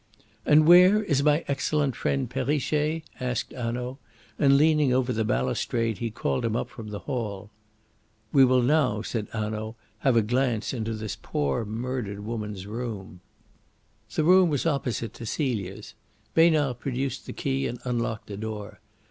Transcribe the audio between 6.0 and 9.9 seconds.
called him up from the hall. "We will now," said Hanaud,